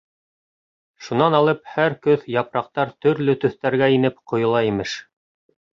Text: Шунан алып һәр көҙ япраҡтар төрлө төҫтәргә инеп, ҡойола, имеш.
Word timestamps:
Шунан 1.07 1.37
алып 1.41 1.61
һәр 1.75 1.97
көҙ 2.07 2.25
япраҡтар 2.39 2.97
төрлө 3.07 3.39
төҫтәргә 3.45 3.95
инеп, 3.99 4.21
ҡойола, 4.33 4.69
имеш. 4.75 5.01